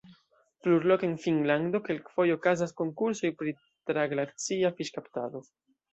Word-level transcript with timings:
Plurloke 0.67 1.05
en 1.07 1.11
Finnlando 1.25 1.81
kelkfoje 1.89 2.37
okazas 2.37 2.73
konkursoj 2.81 3.33
pri 3.43 3.53
traglacia 3.93 4.73
fiŝkaptado. 4.81 5.45